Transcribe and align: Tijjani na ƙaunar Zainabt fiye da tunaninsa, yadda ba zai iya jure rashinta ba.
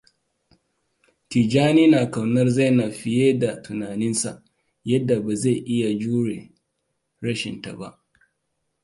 Tijjani 1.29 1.83
na 1.91 1.99
ƙaunar 2.13 2.47
Zainabt 2.55 2.93
fiye 3.01 3.39
da 3.39 3.61
tunaninsa, 3.63 4.43
yadda 4.85 5.19
ba 5.19 5.35
zai 5.35 5.63
iya 5.73 5.89
jure 5.99 6.37
rashinta 7.21 7.71
ba. 7.79 7.89